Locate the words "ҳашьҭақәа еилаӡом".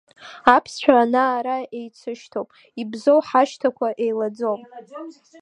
3.27-4.61